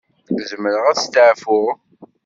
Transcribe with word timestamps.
Zemreɣ 0.49 0.85
ad 0.87 0.97
steɛfuɣ? 1.03 1.67